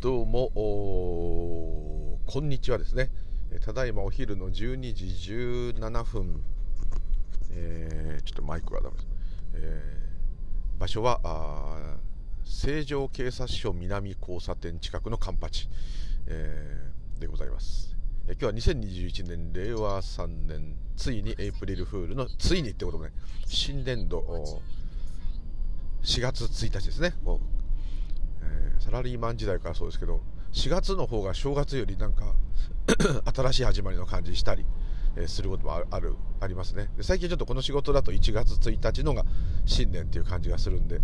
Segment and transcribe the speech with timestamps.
[0.00, 3.10] どうもこんにちはですね。
[3.62, 5.04] ただいまお昼の12時
[5.78, 6.42] 17分、
[7.50, 9.06] えー、ちょっとマイクがダメです、
[9.56, 11.20] えー、場所は
[12.44, 15.68] 成城警察署南交差点近くのカンパチ、
[16.28, 17.94] えー、でございます、
[18.26, 23.12] 今日は2021年令和3年ついにエイプリルフールのついにってこともね
[23.46, 24.24] 新年度
[26.02, 27.12] 4月1日ですね、
[28.80, 30.20] サラリーマン時代からそうですけど
[30.52, 32.34] 4月の方が正月よりなんか
[33.32, 34.64] 新しい始まりの感じしたり、
[35.16, 36.90] えー、することもあるありますね。
[36.96, 39.24] で最近ちょっとこの仕事だと1月1日のが
[39.66, 41.00] 新年っていう感じがするんで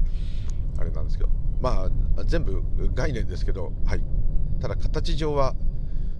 [0.78, 1.30] あれなんですけど
[1.60, 2.62] まあ全部
[2.94, 4.02] 概念ですけどはい。
[4.60, 5.54] ただ形上は、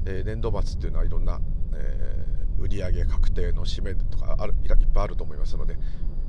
[0.04, 1.40] えー、年度末っていうのはいろんな、
[1.72, 5.78] えー、売上確定の締めとかあるいっぱいあると思いますので、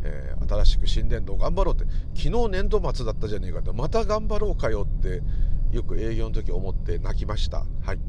[0.03, 1.85] えー、新しく新年度頑張ろうって。
[2.15, 5.21] 昨日年度末だったじゃねえかってまた頑張ろうかよって
[5.71, 7.65] よく営業の時思って泣きました。
[7.83, 7.99] はい、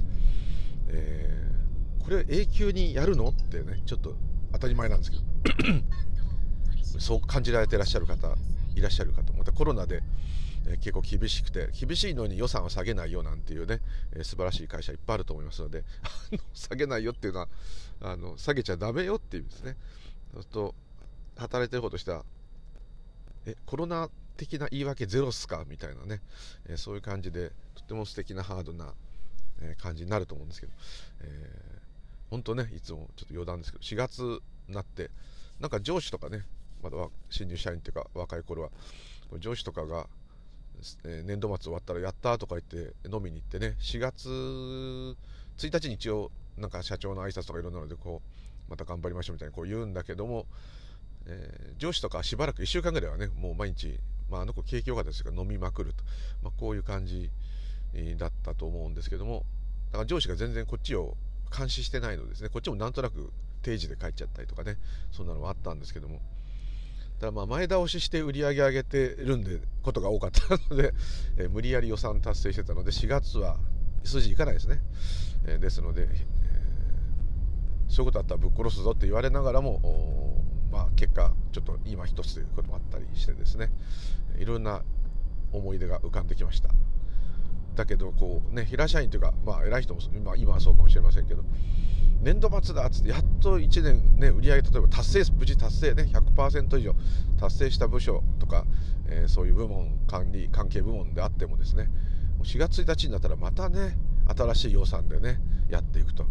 [0.88, 4.16] えー、これ永久にやるのってねちょっと
[4.52, 5.22] 当たり前なんですけど。
[6.98, 8.34] そう感じられてらっしゃる方
[8.74, 10.02] いらっしゃる方またコロナで、
[10.66, 13.80] えー、結構厳しくて厳しいのに予算を下げないよなんていうね、
[14.12, 15.84] えー、素晴らしい会社いっぱいあると思いますので
[16.54, 17.48] 下げないよっていうのは
[18.00, 19.76] あの下げちゃダメよっていうですね。
[20.32, 20.74] そうすると
[21.38, 22.24] 働いてる方としては
[23.46, 25.64] えコロナ的な言い訳ゼロっすか？
[25.66, 26.20] みたいなね、
[26.66, 28.92] えー、そういう感じでとても素敵なハードな、
[29.60, 30.72] えー、感じになると思うんですけど、
[31.22, 35.10] えー、本当ねいつもちょっと余談ですけど4月になって
[35.58, 36.44] なんか上司とかね
[36.82, 36.96] まだ
[37.30, 38.70] 新入社員っていうか若い頃は
[39.40, 40.06] 上司とかが、
[41.04, 45.16] えー、年度末終わったらやったとか言って飲みに行ってね4月1
[45.80, 50.46] 日に一応なんか社長の挨拶とかいろんなのでこうまた頑張りましょうみたいにこう言うんだけども
[51.28, 53.98] えー、上司とかしばらく1週間ぐらいはねもう毎日、
[54.30, 56.02] まあ、あの子景気良かったですが飲みまくると、
[56.42, 57.30] まあ、こういう感じ
[58.16, 59.44] だったと思うんですけども
[59.92, 61.16] だから上司が全然こっちを
[61.56, 62.50] 監視してないのですね。
[62.50, 64.76] こっちもなんとなく定時で帰っちゃったりとかね
[65.10, 66.20] そんなのもあったんですけども。
[67.18, 70.94] だからまあ前倒しして売り上げ上げてるんでことが多かったので、
[71.36, 73.58] えー、無理やり予算達成してたので4月は
[74.04, 74.80] 筋いかないですね、
[75.46, 83.70] えー、ですので、えー、そういうことあったらぶっ殺すぞって言われながらもまあ、結果ちょっと今一つということもあったりしてですね
[84.38, 84.82] いろんな
[85.52, 86.70] 思い出が浮かんできました。
[87.74, 91.44] だけどこうね平社員というかまあ偉い人も今今はそうかもしれませんけど
[92.22, 96.94] 年度末だっつってやっと1年ね売り上げ例えば達成無事達成ね100%以上
[97.38, 98.64] 達成した部署とか、
[99.08, 101.88] えー、そういう部門管理関係部門であってもですね
[102.42, 103.96] 4月1日になったらまたね
[104.36, 105.40] 新しい予算でね
[105.70, 106.26] やっていくと。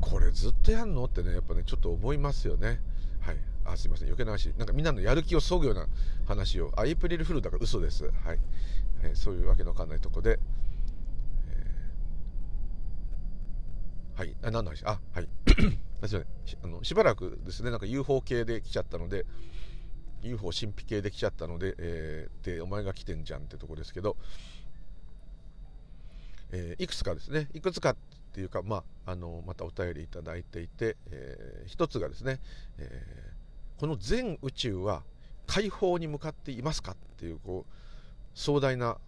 [0.00, 2.80] これずっとやんのってねやっぱねちょっと思いますよね。
[3.20, 3.36] はい。
[3.72, 4.08] あすいません。
[4.08, 4.48] 余計な話。
[4.58, 5.86] なんかみんなのやる気をそぐような
[6.26, 6.72] 話を。
[6.76, 8.04] あエイプリルフールだから嘘です。
[8.04, 8.38] はい、
[9.02, 10.38] えー、そういうわけのわかんないとこで、
[11.48, 14.34] えー、はい。
[14.42, 14.84] あ何の話？
[14.84, 15.28] あはい。
[15.48, 16.26] すいません。
[16.64, 19.26] あのしばらくですねなんか UFO 系で来ちゃったので
[20.22, 24.16] UFO 神秘系で来ちゃったので、えー、でお前が来てんじゃんってとこですけど、
[26.52, 27.48] えー、いくつかですね。
[27.54, 27.96] いくつかっ
[28.32, 32.40] ていうか、まあ、あのまたお便りいただいていて、えー、一つがですね、
[32.78, 33.34] え
[33.80, 35.02] この全宇宙は
[35.46, 37.72] 解放に向かっていますかっていうこう
[38.34, 38.98] 壮大な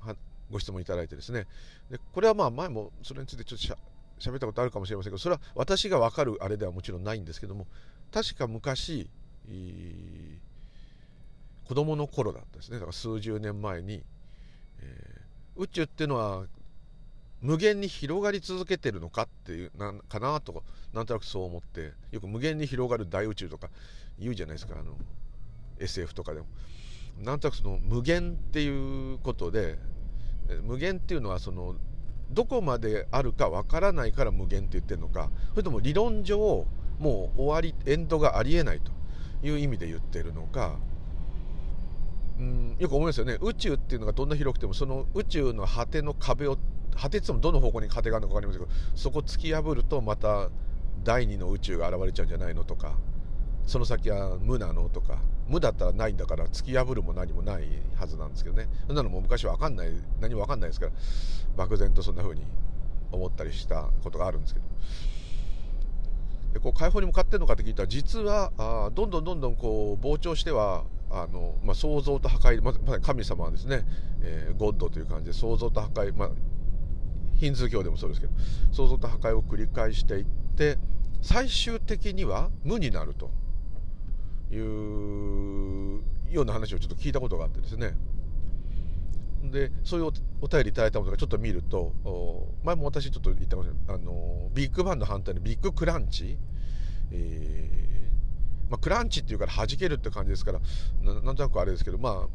[0.50, 1.46] ご質問いただいてですね。
[1.90, 3.76] でこれはまあ前もそれについてちょっとしゃ
[4.18, 7.66] 喋ったことあるかもしれませんけどそれは私が分かるあれではもちろんないんですけども
[8.12, 9.10] 確か昔
[11.64, 12.76] 子供の頃だったですね。
[12.76, 14.02] だから数十年前に、
[14.80, 16.46] えー、宇宙っていうのは
[17.42, 20.62] 無限に広がり続けてるのかっていうなんかなと
[20.94, 23.68] なんとなくそう思ってよく無限に広がる大宇宙とか
[24.18, 24.96] 言うじゃないですかあの
[25.78, 26.46] SF とかでも。
[27.18, 29.78] なんとなくその無限っていうことで
[30.62, 31.76] 無限っていうのはその
[32.30, 35.30] どこまであるかわからないから無限って言ってるのか。
[35.50, 36.66] それとも理論上
[36.98, 38.92] もう終わりエンドがありえないと。
[39.42, 40.78] いう意味で言ってるのか。
[42.38, 43.38] うんよく思いますよね。
[43.40, 46.56] 宇宙っていうのがどんな広くてもその宇宙の果ての壁を
[46.96, 50.48] 果てってもどの方向に果てがあるのか分かりませんけどそこ突き破るとまた
[51.04, 52.94] 第二の宇宙が現れちゃうんじゃないのとか。
[53.66, 55.18] その先は無なのとか
[55.48, 57.64] 無だったらないんだから突き破るも何もない
[57.94, 58.68] はずなんですけどね。
[58.86, 60.92] そんなのも昔は分かんない何も分かんないですから
[61.56, 62.42] 漠然とそんな風に
[63.10, 64.66] 思ったりしたことがあるんですけど。
[66.52, 73.84] でこう解放に向かってるのかって聞いたら実はあどんどんどんどんこう膨張してはあの、まあ、創造と破壊まさに神様はですね、
[74.22, 76.30] えー、ゴッドという感じで創造と破壊、まあ、
[77.36, 78.32] ヒンズー教でもそうですけど
[78.70, 80.24] 創造と破壊を繰り返していっ
[80.56, 80.76] て
[81.22, 83.30] 最終的には無になると。
[84.52, 87.94] いうような話をちょっと聞いたことがあってですね。
[89.50, 91.92] でそういうお便りいただいたものがちょっと見ると
[92.62, 96.38] 前も私ちょっと言ったかもしれないあのビッグバンの反対のビッグクランチ、
[97.10, 100.60] えーまあ、クランチっていうから弾けるって感じですから
[101.02, 102.28] なんとなくあれですけどまあ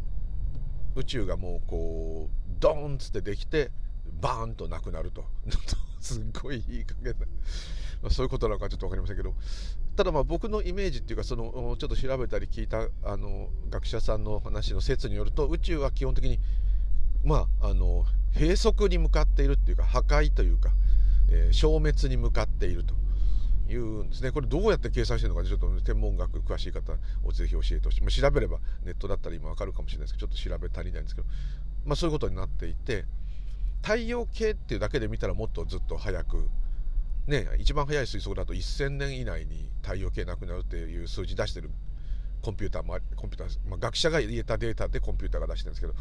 [0.95, 3.71] 宇宙がもうこうドーンっつってできて
[4.19, 5.23] バーンとなくなると
[6.01, 7.25] すっごいいい加減な、
[8.01, 9.33] まあ、そういうことなのかちょっと分かりませんけど。
[9.95, 16.39] ただまあ僕のイメージっていうかそのちょっと調べたり聞いたあの学者さんの話の説によると宇宙は基本的に
[17.25, 18.05] まああの
[18.35, 20.69] 閉塞に向かっているっていうか破壊というか、
[21.31, 22.93] えー、消滅に向かっていると。
[23.69, 24.31] いうんですね。
[24.31, 26.93] これどうやって計算してるのかちょっと天文学詳しい方
[27.23, 31.27] をぜひ教えてほしい、まあ、調べればネットだったら今わかるかもしれないですけどちょっと調べ足りないんですけど、
[31.85, 33.03] まあ、そういうことになっていて
[33.81, 36.49] 太陽系っていうだけで見たらもっとずっと早く
[37.27, 41.69] ね一番早い推測だと1000年以内に太陽系なくなるっていう数字出してる
[42.41, 45.71] コンピューターもコンピューター、まあ、学者が入れたデータでコンピューターが出してる。
[45.71, 45.93] んですけど、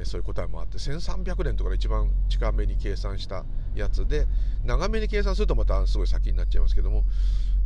[0.00, 3.44] えそういう答えもあって1300年とかで一番近めに計算した
[3.74, 4.26] やつで
[4.64, 7.04] 長めに計算するとまたすごい先になっちゃいますけども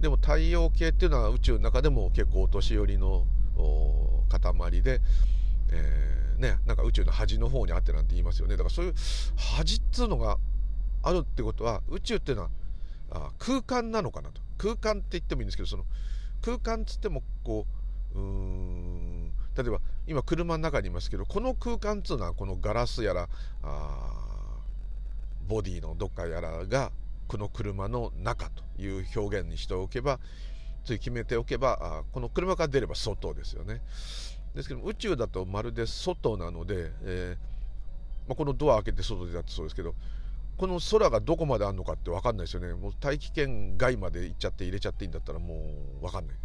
[0.00, 3.24] でも太陽系っていうのは宇宙の中でも結構お年寄りの
[4.28, 5.00] 塊で、
[5.70, 8.56] えー、ね、なんか宇宙の端の方にあってなんて言いますよね。
[8.56, 8.94] だからそういう
[9.36, 10.36] 端っつうのが
[11.02, 12.50] あるってことは宇宙っていうのは
[13.10, 14.40] あ空間なのかなと。
[14.58, 15.84] 空間って言ってもいいんですけどその
[16.42, 17.66] 空間っつってもこ
[18.14, 23.28] ううーん例えば今車の中にいますけどこの空間っつうのはこのガラスやら
[23.62, 24.26] あ
[25.46, 26.90] ボディのどっかやらが
[27.28, 30.18] この車の中という表現にしておけば
[30.84, 33.82] つい決めておけばあこの車から出れば外ですよね。
[34.54, 39.94] ですけど宇宙だとまるで外なので、えーまあ、このドア開けて外出たってそうですけど
[40.56, 42.72] この空がどこまであるのかって分かんないですよね。
[42.74, 45.70] もう大気圏外まで行っちゃって入れちゃっていいんだったらも
[46.00, 46.36] う分かんない。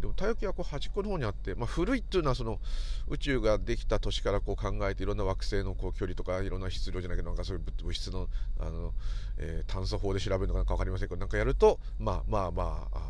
[0.00, 2.60] でも太陽系はこう端っこの方にあって、まあ、古いっていうのはその
[3.08, 8.28] 宇宙ができた年からこう考えていろんな惑星のこう距離とかいろんな質量じゃないけどなんかそういう物質の
[8.60, 8.92] あの、
[9.38, 13.00] えー、炭素法で調べるのか分かりませんけどなんかやるとまあまあまああ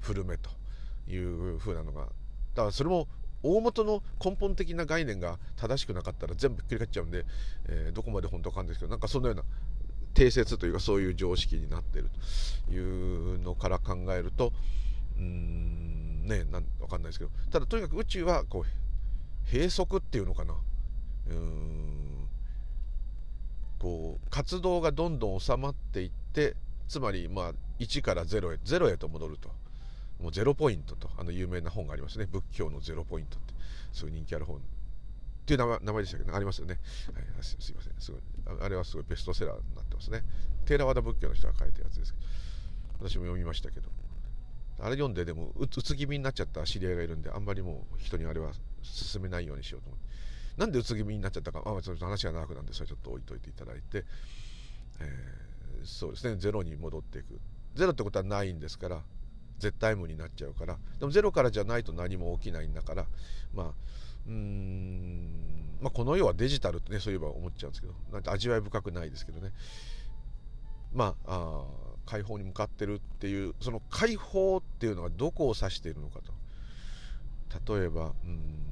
[0.00, 0.50] 古めと
[1.08, 3.08] いう風なのがだからそれも
[3.42, 7.24] 大元の根本的な概念が正しくなかったら全部ひっくり返っちゃうんで、
[7.68, 9.42] えー、どこまで本当かんですけどなんかそのような
[10.14, 12.10] 定説というかそういう常識になっている
[12.66, 14.52] というのから考えると
[15.16, 17.30] うーんねなん分かんないですけど。
[17.50, 20.54] ただとにかく宇宙はこう閉塞っていうのかな。
[21.28, 22.28] うーん
[23.78, 26.54] こう活動がどんどん収まっていって
[26.86, 29.50] つまりまあ1から0へ0へと戻ると。
[30.20, 33.54] もうゼロポイントとあの有名な本がありますね仏教のゼロポイントって
[33.92, 34.60] すごい人気ある本っ
[35.46, 36.78] ていう名前名前でしたけど、ね、ありますよね、
[37.14, 37.94] はい、すすいません。
[37.98, 38.20] すごい
[38.60, 40.22] あれはすごいベストセラーになってますね。
[40.66, 42.14] テーラワダ仏教の人が書いたやつです
[42.98, 43.88] 私も読みましたけど
[44.78, 48.52] あれ読んででもうつ気味になっちゃった知り合いがいるんであんまりもう人にあれは
[48.82, 50.06] 進めないようにしようと思って。
[50.56, 54.04] なんでうつ気味になっちゃったかあちょっと話が長くなるんでそれちょっと置いといていただいて、
[55.00, 57.40] えー、そうですねゼロに戻っていく。
[57.74, 59.02] ゼロってことはないんですから
[59.60, 60.78] 絶対無になっちゃうから。
[60.98, 63.06] でもゼロからじゃないと何も起きないんだから。
[63.54, 63.72] まあ
[64.26, 67.94] うんまあこの世はデジタルってねそういえば思っちゃうんですけど。
[68.12, 69.52] なんか味わい深くないですけどね。
[70.92, 71.64] まああ
[72.06, 76.32] 解放に向かってるっていうその解放っていうのはどこを指しているのかと。
[77.74, 78.66] 例えばうん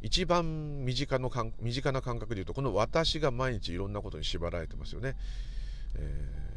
[0.00, 1.30] 一番身近の
[1.60, 5.16] 身近な感覚でいうとこの私が毎日いろんなことに縛られてますよね。
[5.96, 6.48] えー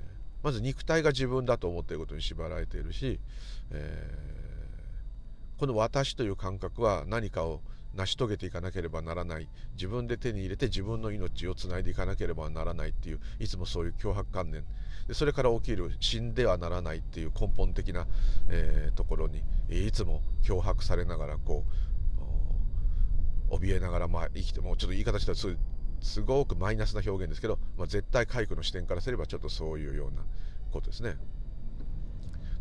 [0.44, 3.20] まず肉体が自分だと思っていることに縛られているし、
[3.72, 7.62] えー、この私という感覚は何かを
[7.96, 9.50] 成し遂げていかなければならない。
[9.74, 14.64] 自分で手に入れて自分の命をつないでいかなければならないっていういつもそういう脅迫観念。
[15.08, 18.08] でそれから起きる死んではならないっていう根本的な、
[18.50, 21.66] えー、ところにいつも脅迫されながらこ
[23.52, 25.38] う怯えながらまあ生きてもうちょっと言い方したら
[26.02, 30.24] すごくマイナスな表現ですけど、まあ、絶対回復の視点からすればちょっとそういうような
[30.72, 31.16] ことですね。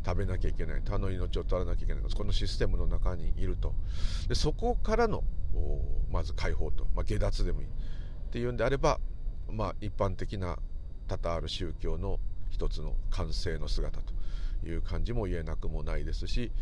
[0.05, 3.75] 食べなきゃいけない他の命を取らなきゃいけないこのシステムの中にいると。
[4.29, 5.25] でそこからの
[6.11, 7.71] まず解放と、まあ、下脱でもいいっ
[8.31, 9.01] ていうんであれば、
[9.51, 10.59] まあ、一般的な
[11.09, 12.19] 多々ある宗教の
[12.51, 14.13] 一つの完成の姿と
[14.67, 16.53] いう感じも言えなくもないですし、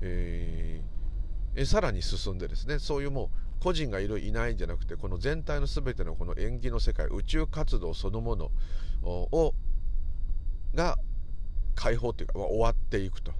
[0.00, 8.50] えー、さらに進んでですねそういうもう個人がいるいないんじゃなくてこの全体の全てのこの縁起の世界宇宙活動そのもの
[9.02, 9.54] を
[10.74, 10.98] が
[11.74, 13.32] 解放というか終わっていくと。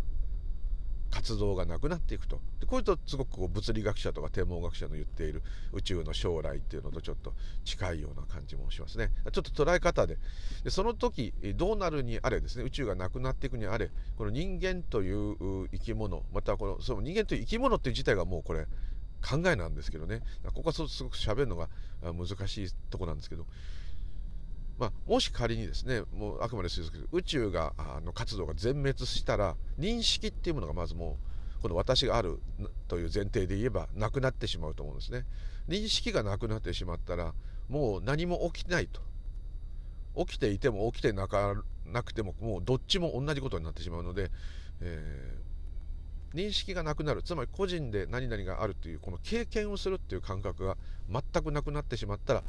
[1.10, 2.40] 活動がなくなっていくと。
[2.58, 9.12] でこういうとすごくこう物理学者とか天文学者の言っている宇宙の将来っていうのとちょっと近いような感じもしますね。
[9.30, 10.18] ちょっと捉え方で。
[10.64, 18.66] でその時どうなるにあれですね宇宙がなくなっていくにあれこの人間という生き物またはこのその人間という生き物っていう自体がもうこれ
[19.24, 20.20] 考えなんですけどね。
[20.54, 21.68] ここはすごく喋るのが
[22.02, 23.46] 難しいとこなんですけど、
[24.78, 31.16] まあ、もし仮にですねもうあくまで推測宇宙があの活動が全滅したら認識っていうものがまずも
[31.58, 32.40] うこの私がある
[32.88, 35.24] という前提で言えばなくなってしまうと思うんですね。
[35.68, 37.32] 認識がなくなってしまったら
[37.68, 39.00] もう何も起きないと。
[40.16, 41.54] 起きていても起きてなか
[41.86, 44.30] なくてももうどっちも同じことになってしまうので、
[44.80, 45.43] えー、
[46.34, 47.22] 認識がなくなる。
[47.22, 50.76] つまり個人で何々があるというこの経験をするっていう感覚が
[51.08, 52.42] 全くなくなってしまったら、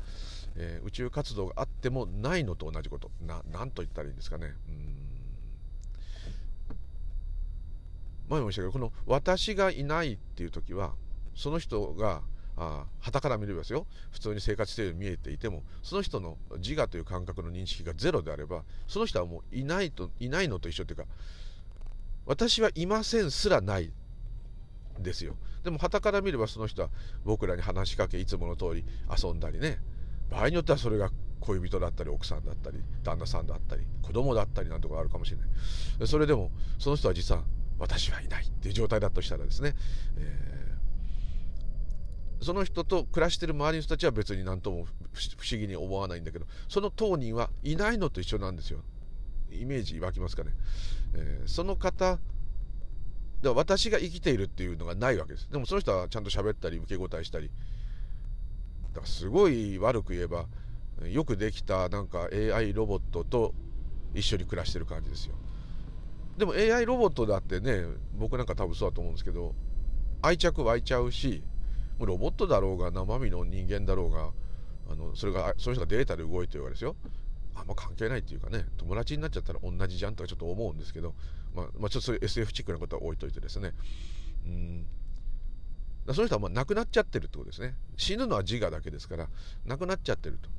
[0.55, 3.11] えー、宇宙活動があってもないのと同じこと。
[3.21, 4.53] な何と言ったらいいんですかね。
[4.69, 4.95] うん。
[8.29, 10.93] 前も言いましたけどこの私がいないっていう時は
[11.35, 12.21] その人が
[12.57, 13.85] あ旗から見ればですよ。
[14.11, 21.05] 普通に生活しているように見えていてもその人の自我という感覚の認識がゼロであればその人はもういないといないのと一緒というか
[22.25, 23.91] 私はいませんすらない
[24.99, 25.35] ですよ。
[25.63, 26.89] でも旗から見ればその人は
[27.23, 28.85] 僕らに話しかけいつもの通り
[29.23, 29.79] 遊んだりね。
[30.29, 36.07] 場合によってはそれが恋人だったり奥さんだったり旦那さんだったり子供だったりなんとがあるかもしれない。
[36.07, 37.43] それでもその人は実は
[37.77, 39.75] 私はいないっていう状態だとしたらですね、
[40.17, 40.55] えー
[42.41, 48.83] その人と暮らしてる周りの人たちは別に何とも不思議に思わないんだけどその当人はいないのと一緒なんですよ。
[49.51, 50.51] イメージ湧きますかね、
[51.15, 52.19] えー、その方
[53.41, 55.49] で私が生きているっていうのがないわけです。
[55.51, 57.51] でもその人はちゃんと喋ったり受け答えしたり。
[58.93, 60.45] だからすごい悪く言えば
[61.03, 63.53] よくできたなんか AI ロボットと
[64.13, 65.35] 一緒に暮らしてる感じですよ。
[66.37, 67.83] でも AI ロボットだってね
[68.17, 69.53] 僕なんか多分そうだと思うんですけど
[70.21, 71.43] 愛着湧いちゃうし
[71.99, 74.31] ロボットだろうが生身の人間だろうが
[74.89, 76.95] あのそれがその人がデータで動いてるわけですよ。
[77.55, 81.13] あんま関係ないっていうかね友達になっちゃったら同じじゃんとかちょっと思うんですけど、
[81.55, 83.73] まあ、まあ、ちょっとそういう SF チックなことは置いといてですね。
[84.45, 84.85] うん。
[86.13, 87.75] その人はまあ亡くなっちゃってるってことですね。
[87.97, 89.27] 死ぬのは自我だけですから
[89.65, 90.49] 亡くなっちゃってると。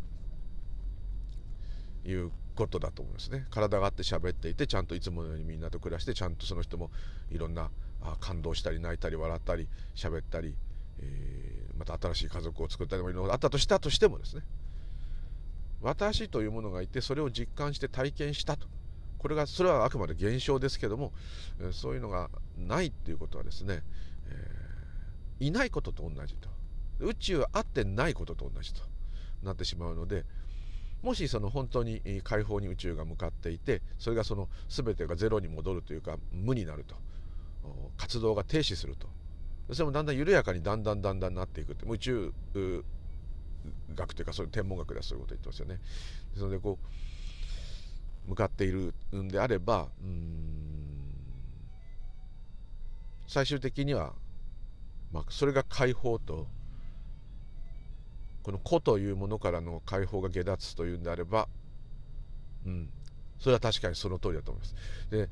[2.09, 3.47] いうことだと思いますね。
[3.51, 6.91] 体があって喋っていてちゃんといつものようにみんなと暮らしてちゃんとその人も
[7.31, 7.71] いろんな
[8.21, 10.55] 感動したり泣いたり笑ったり喋ったり
[11.01, 14.43] えー、また新しい家族を作ったりもいろいろあったとしたとしてもですね。
[15.81, 18.67] 私というものがいてそれを実感して体験したと。
[19.19, 21.13] これがそれはあくまで現象ですけども、
[21.73, 23.83] そういうのがないっていうことはですね、
[24.29, 26.49] えー、いないことと同じと。
[27.01, 28.83] 宇宙あってないことと同じと
[29.43, 30.25] なってしまうので
[31.03, 36.95] もしその本当に解放に宇宙が向かっていてそれがその全てがゼロに戻るというか無になると。
[37.97, 39.09] 活動が停止すると。
[39.73, 41.85] それもだんだん緩やかにだんだんだんだんなっていくって。
[41.87, 42.33] 宇宙
[43.95, 45.81] 学というかそういう天文学ではそういうことを言ってますよね。
[46.33, 46.79] ですのでこ
[48.27, 50.87] う向かっているんであればうん
[53.27, 54.15] 最終的には、
[55.13, 56.47] まあ、それが解放と
[58.43, 61.49] この個というものからの解放が下脱というんであれば、
[62.65, 62.89] うん、
[63.41, 64.75] それは確かにその通りだと思います。
[65.11, 65.29] で、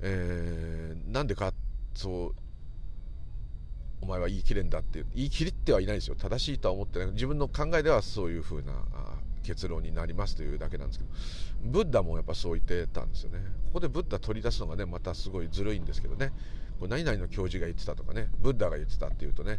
[0.00, 1.52] えー、なんでか
[1.94, 2.34] そう
[4.04, 6.14] お前は言い切れんだって言い切ってはいないですよ。
[6.14, 7.08] 正しいとは思ってない。
[7.12, 8.74] 自分の考えではそういうふうな
[9.42, 11.10] 結論になりますというだけなんですけど。
[11.64, 13.38] ブッダもやっぱそう言ってたんですよね。
[13.68, 16.32] ここでブッダ取り出すのがねまたすごいずるいんですけどね。
[16.78, 18.28] こう何々の教授が言ってたとかね。
[18.38, 19.58] ブッダが言ってたっていうとね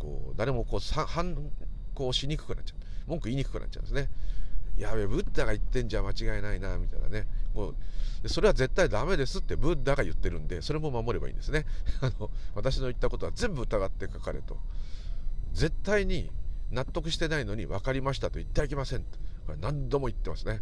[0.00, 1.36] こう誰もこう反
[1.94, 2.74] 抗しにくくなっちゃ
[3.06, 3.10] う。
[3.10, 4.08] 文句言いにくくなっちゃうんですね。
[4.76, 7.28] やべえブッダが言ってんじゃ間違いないなみたいなね。
[7.56, 11.64] もうそれは絶対ダメですってブッダが言ってるんでそれも守ればいいんですね。
[12.02, 14.58] あの私の言ったことは全部疑って書かれと。
[15.52, 16.30] 絶対に
[16.70, 19.18] 納得してないのに分かりましたと言ってはいけませんと。
[19.46, 20.60] これ何度も言ってますね。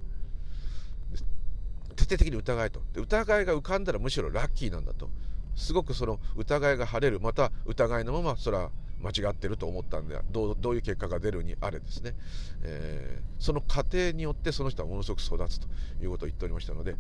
[1.97, 2.81] 徹底的に疑えと。
[2.93, 5.11] で疑いが浮かんだらむしろラッキーなんだと。
[5.57, 7.19] すごくその疑いが晴れる。
[7.19, 8.71] また疑いのままそれは
[9.05, 12.15] 間違ってると思ったんでどうどういう結果が出るにあれですね、
[12.63, 15.69] えー、その過程によってその人はものすごく育つと
[16.03, 16.97] いうことを言っておりましたので、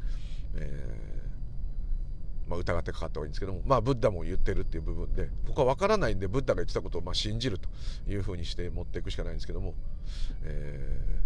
[0.56, 7.68] えー、まあ、疑ってかかった方がいいんですけども、まあ、ブッダも言ってるっていう部分でここは分からないんでブッダが言ってたことをま信じると
[8.06, 9.74] いうふうにして持っていくしかないんですけども、
[10.42, 11.20] え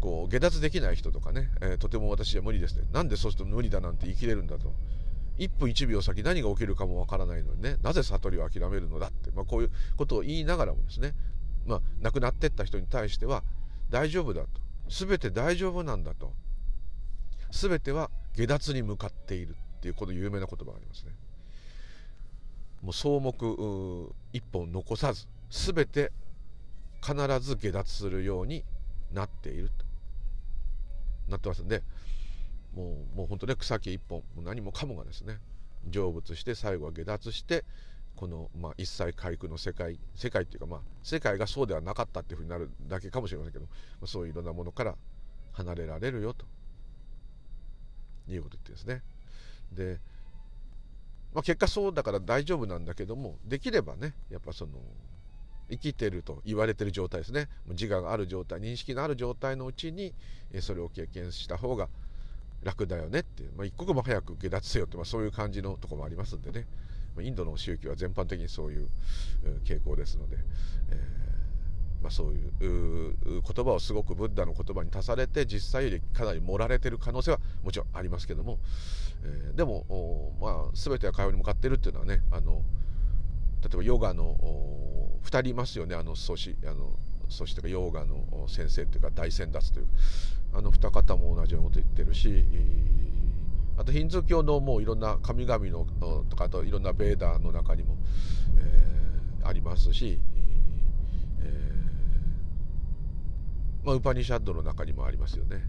[0.00, 4.72] ー、こう下脱できない人とかね、えとても私は無理ですねなんでそうすると無理だなんて言い切れるんだと。
[5.38, 7.76] 1分1秒先何が起きるかもわからないのにね。
[7.82, 11.14] なぜ悟りを諦めるのだって、まあ、こういうことを言いながらもですね、
[11.66, 13.42] まあ、亡くなってった人に対しては
[13.90, 14.48] 大丈夫だと。
[14.88, 16.32] 全て大丈夫なんだと。
[17.50, 21.12] 全ては下脱に向かっているっていうこの有名な言葉がありますね。
[22.82, 26.12] もう草木一本残さず全て
[27.02, 28.64] 必ず下脱するように
[29.12, 29.88] なっていると。
[31.28, 31.82] なってますんで
[32.78, 35.40] もうもう本当ね草木一本も何もかもがですね
[35.90, 37.64] 成仏して最後は下脱して
[38.14, 43.66] この、まあ、一切回復の世界世界っていうか、まあ、世界がそうではなかったっていうふうになるだけかもしれませんけど
[44.06, 44.94] そういういろんなものから
[45.52, 46.46] 離れられるよと
[48.28, 49.02] いうこと言ってですね。
[49.72, 49.98] で、
[51.34, 54.72] まあ、結果そうだから大丈夫なんだけどもできればねやっぱその
[55.68, 57.48] 生きてると言われてる状態ですね。
[57.66, 60.14] 自我がある状態認識のある状態のうちに
[60.60, 61.88] それを経験した方が
[62.62, 66.66] 楽だよねって、まあ、一刻も早く下脱せよって、まあ、そういう感じのとこもありますんでね。
[67.22, 68.88] インドの宗教は全般的にそういう
[69.64, 70.36] 傾向ですので、
[70.90, 78.58] えー、まあ、そういう言葉をすごくブッダの言葉に足されて実際よりかなり盛られてる可能性はもちろんありますけども、
[79.24, 82.62] えー、でも、まあ、全ては会話に向かってるっていうのはねあの
[83.62, 84.36] 例えばヨガの
[85.24, 85.96] 2人いますよね。
[85.96, 86.92] あの祖師あの
[87.28, 89.92] 祖師というかヨーガの先生というか大先達というか。
[90.52, 92.44] あの二方も同じようなこと言ってるし
[93.76, 95.86] あとヒンズー教のもういろんな神々の
[96.28, 97.96] とかあといろんなベーダーの中にも、
[98.58, 100.20] えー、ありますし、
[101.40, 105.62] えーまあ、ウパニシャッドの中にもありますよね。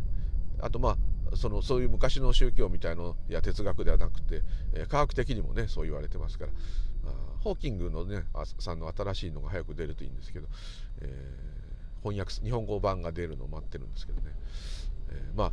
[0.59, 0.97] あとま
[1.31, 4.41] あそのそういう昔の宗教みたいのや哲学ではなくて、
[4.73, 6.51] えー、科学的にもねそう言われてますから
[7.39, 8.23] ホーキングのね
[8.59, 10.47] さんの新しいのが早く出るといいんですけど、
[11.01, 11.58] えー、
[12.03, 14.33] 翻訳日本語版が出るのを待ってるんですけどね、
[15.09, 15.51] えー、まあ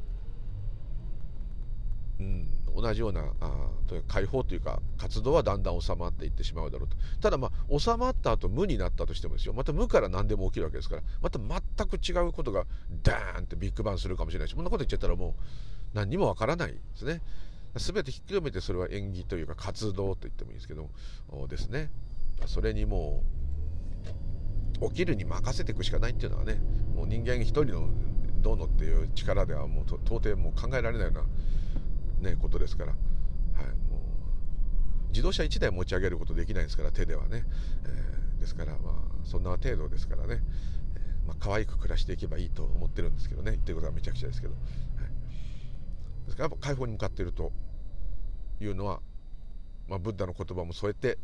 [2.19, 3.69] うん、同じようなあ
[4.09, 6.97] 解放というか活動はだんだん収まっていってしまうだろうと。
[7.21, 9.53] ただまあ収まった後無になったとしてもですよ。
[9.53, 12.65] また無から何でも起きるわけですからまた全く違うことが
[13.03, 15.33] ダーンってビッグバンするかもしれないしそんなこと言っちゃったらもう
[15.93, 17.21] 何にもわからないですね。
[17.75, 20.89] 全てひっくるめてそれは演技というか活動と言ってもいいですけど
[21.49, 21.91] ですね。
[22.47, 23.46] それにもう
[24.81, 26.61] 起きるに任せていくしかないっていうのはね
[26.95, 27.89] もう人間一人の
[28.41, 31.25] どうのっていう力ではもう到底もう考えられないような
[32.31, 37.45] ね、ことですから、はい、もう自動車1台持ち上げることできないですから手ではね、
[37.85, 40.41] えー、ですから、まあ、そんな程度ですからね、
[40.97, 43.53] えーまあ可愛く暮らしていけばいいと思ってるんですけどね。
[43.53, 47.53] 言ってることはめちゃくちゃですけど、はい、ですからやっぱ解放に向かっていると
[48.61, 49.01] いうのは、
[49.89, 51.19] まあ、ブッダの言葉も添えて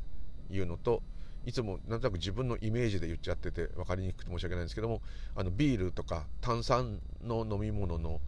[0.51, 1.03] 言うのと
[1.45, 5.03] いつもなんとなく自分のイメージで言っちゃってて分かりにくくて申し訳ないんですけども
[5.35, 8.21] あのビールとか炭酸の飲み物の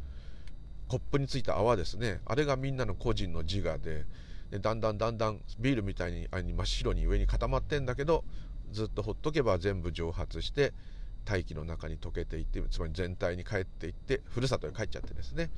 [0.89, 2.21] コップについた泡ですね。
[2.27, 4.05] あれがみんなの個人の自我で
[4.51, 8.25] でだんだんだんだんビールみたいにあ真っ白に上に固まってんだけど
[8.71, 10.73] ずっとほっとけば全部蒸発して
[11.25, 15.51] 大気の中に溶けていってつまり全体に帰っていってふるさとに帰っちゃってですね、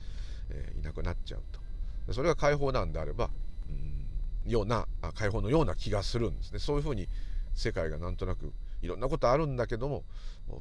[0.50, 1.42] えー、いなくなっちゃう
[2.06, 2.12] と。
[2.12, 3.30] それが解放なんであれば
[3.68, 6.60] うんような解放のような気がするんですね。
[6.60, 7.08] そういうふうに
[7.56, 10.04] 世界がなんとなくいろんなことあるんだけども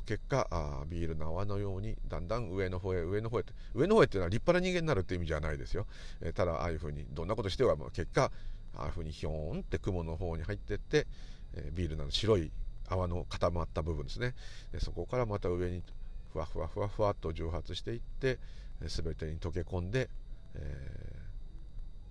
[0.05, 3.43] 結果あビールの泡のようにだんだん上の方へ上の方へ
[3.75, 5.85] 上の方へっていうのは立派な人間になるっていう意味じゃないですよ、
[6.21, 8.31] え、ただああいうふうにどんなことしては結果
[8.75, 11.05] ああいうふうにひょーんって雲の方に入ってって、
[11.53, 12.51] え、ビールの白い
[12.87, 14.35] 泡の固まった部分ですね。
[14.71, 15.83] でそこからまた上に
[16.31, 18.39] ふわふわふわふわっと蒸発していって
[18.81, 20.09] 全てに溶け込んで、
[20.55, 21.15] え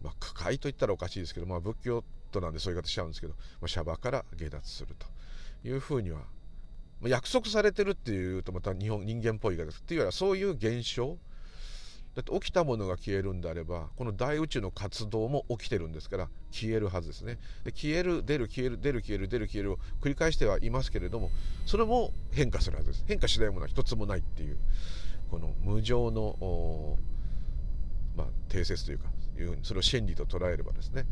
[0.02, 5.06] ー、まあ、区会といったらおかしいですけど、まあ、仏教徒なんでそういう方しちゃうんですけど、まあ、シャバから下脱すると
[5.66, 6.20] いうふうには
[7.00, 9.80] ま約束されてるっていうとまた日本人間っぽい言い方です。
[9.80, 11.18] っていうよりはそういう現象。
[12.14, 17.38] だって起きたものが消えるんであればこの大宇宙の活動も起きてるんですから消えるはずですね。
[17.64, 21.30] で消える出る消える出る消える出る消えるを繰り返してはいますけれども
[21.66, 23.04] それも変化するはずです。
[23.08, 24.58] 変化しないものは一つもないっていう
[25.28, 26.98] この無常の
[28.16, 31.06] まあ定説というかいうそれを真理と捉えればですね。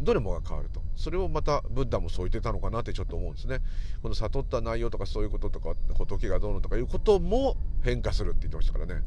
[0.00, 0.80] どれもが変わると。
[0.96, 3.60] それをまたブッダもそう言ってたのかなってちょっと思うんですね。
[4.02, 9.02] この悟った内容とかそういうこととか仏がどうのとかいうことも変化するって言ってましたからね。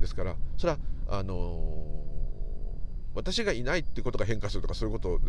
[0.00, 0.78] ですからそれは
[1.08, 2.20] あのー
[3.14, 5.20] 私がいないってことが変化するとかそういうことを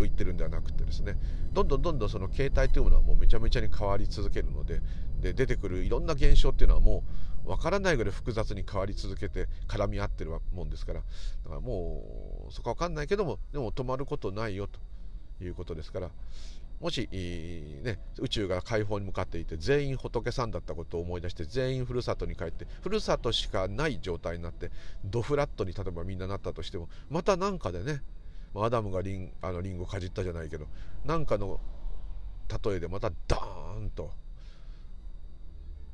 [0.00, 1.16] 言ってるんではなくてですね。
[1.52, 4.80] どんどんどんどんその形態というものはもうめちゃめちゃに変わり続けるので
[5.20, 7.10] で出てくるいろんな現象っていうのはもう
[7.48, 11.00] 分からないぐらい複雑に変わり続けて絡み合ってるもんですから。
[11.00, 14.78] だからもうそこは分かんないけどもでも止まることないよと
[15.42, 16.10] いうことですから。
[16.80, 17.08] もし、
[17.82, 24.70] ね、宇宙が解放に向かっていて全員仏さんだったことを思い出して全員ふるさとに帰ってふるさとしかない状態になって
[25.04, 28.00] ドフラットに例えばみんななったとしてもまた何かでね
[28.54, 30.66] アダムがリンあのリンゴかじったじゃないけど
[31.04, 31.58] 何かの
[32.64, 34.12] 例えでまたダーンと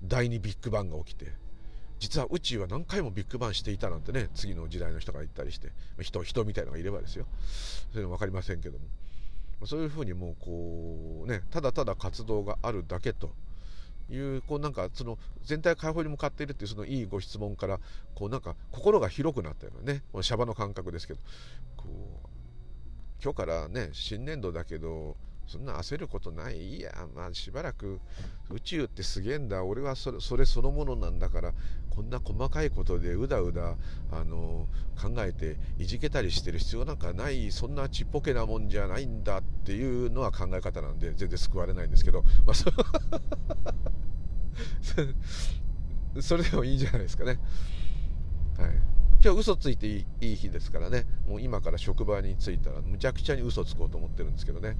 [0.03, 1.33] 第2ビッグバンが起きて
[2.05, 7.25] 実は宇宙は何回もビッグバンしていたなんてね次の時代の人が言ったりして人人みたいのがいればですよ
[7.95, 8.85] そういうの分かりませんけども。
[9.67, 13.31] そういうふうにもうこうねただただ活動があるだけと
[14.11, 17.81] いうこうなんかその全体解放に向かっているっていうそのいいご質問から
[18.14, 21.21] こうなんか心が広くなったようなねこのシャバの感覚ですけど
[21.79, 22.29] こう
[23.23, 26.79] 今日からね新年度だけどそんな焦ることない？
[26.79, 28.01] いやまあしばらく
[28.51, 29.65] 宇宙ってすげえんだ。
[29.65, 31.53] 俺はそれそれそのものなんだから
[31.91, 33.77] こんな細かいことでうだうだ
[34.11, 34.67] あの
[35.01, 42.71] 考えていじけたりしてる必要なんかないそんなちっぽけなもんじゃないんだっていうのは考え方なんで全然救われないんですけど、まあ、そ
[46.21, 47.39] それでもいいんじゃないですかね。
[48.59, 48.94] はい。
[49.25, 51.07] 今日嘘ついていい日ですからね。
[51.27, 54.77] もう今から職場に着いたらむちゃくちゃに嘘つこうと思ってるんですけどね。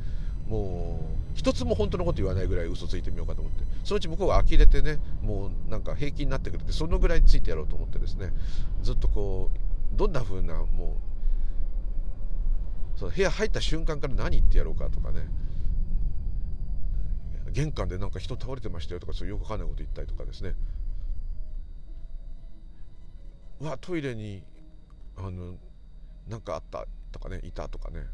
[0.47, 3.65] もう一つも本当のこと言わないぐらい嘘ついてみようかと思って。
[3.85, 8.35] そのうち向こうが呆れてねもうなんか平気になってくれてそのぐらいついてやろうと思ってですね。
[8.83, 10.99] ずっとこうどんな風なも
[12.97, 15.27] うその部屋入った瞬間から何言ってやろうかとかね。
[17.51, 20.55] 玄関でなんか人倒れてましたよとかそういうよくわかんないこと言ったりとかですね。
[23.61, 24.43] わトイレに
[25.17, 25.57] あの
[26.29, 26.87] なんかあった？
[27.13, 28.07] とかねいたとかね。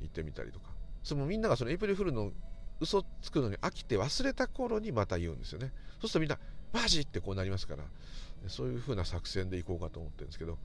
[0.00, 0.70] 言ってみたりとか。
[1.02, 2.32] そのみんながそのエイプリルフールの
[2.80, 5.72] 嘘つくのに飽きて忘れた頃にまた言うんですよね。
[6.00, 6.38] そうするとみんな
[6.72, 7.84] マジってこうなりますから。
[8.46, 10.58] そういう風な作戦でいこうかと思ってるんですけど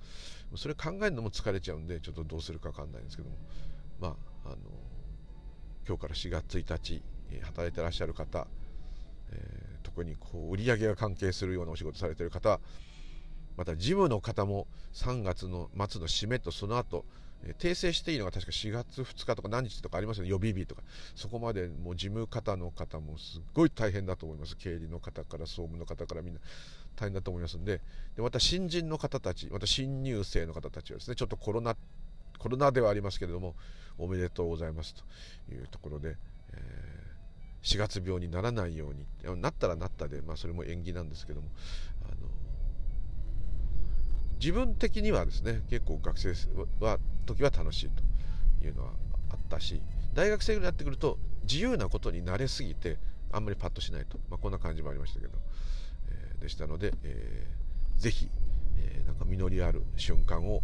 [0.56, 3.36] それ考えるのも疲れちゃうんでちょっとどうするか分かんないんですけども。
[4.00, 4.58] まああの
[5.88, 7.02] 今日から4月1日
[7.42, 8.48] 働いてらっしゃる方、
[9.32, 12.60] えー、特にこう売り上げが関係するようなお仕事されてる方
[13.58, 17.06] また事務の方も3月の末の締めとその後
[17.60, 20.30] 訂正していいのが確か4月2日とか何日とかありますよね。
[20.30, 20.82] 予備日とか。
[21.14, 24.56] そこまでもう事務方の方もすごい大変だと思います。
[24.56, 26.40] 経理の方から総務の方からみんな。
[26.96, 27.82] 大変だと思いますんで。
[28.16, 31.76] でまた新人の方たちまた新入生の方たちはですねちょっとコロナ
[32.38, 33.56] コロナではありますけれども
[33.98, 35.04] おめでとうございますと
[35.54, 36.18] いうところで、
[36.54, 39.06] えー、4月病にならないように。
[39.42, 41.50] なったらなったで、まあ、それも縁起なんですけども。
[44.44, 46.34] 自分的にはですね結構学生
[46.82, 47.90] は時は楽しい
[48.60, 48.90] というのは
[49.30, 49.82] あったし
[50.14, 52.98] 大学生になってくると自由なことに慣れすぎて
[53.32, 55.34] あんまりパッとしないと、まあ、こんな感じもありましたけど、
[56.10, 58.28] えー、でしたので、えー、ぜひ、
[58.80, 60.62] えー、なんか実りある瞬間を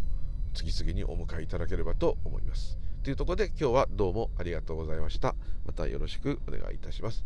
[0.52, 2.76] 次々にお迎えいただければと思います。
[3.02, 5.34] というところで今日はどうもありがとうございました。
[5.64, 7.24] またよろしくお願いいたします。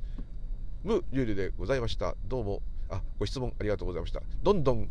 [0.84, 2.14] ム・リュウリでございました。
[2.28, 4.22] どうもあご質問ありがとうございました。
[4.44, 4.88] どんどん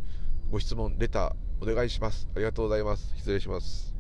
[0.52, 2.28] ご質問、レターお願いします。
[2.36, 3.14] ありがとうございます。
[3.18, 3.93] 失礼します。